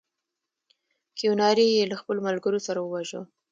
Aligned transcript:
کیوناري 1.17 1.65
یې 1.77 1.83
له 1.91 1.95
خپلو 2.01 2.19
ملګرو 2.27 2.59
سره 2.67 2.79
وواژه. 2.81 3.19